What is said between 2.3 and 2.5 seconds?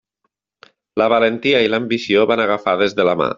van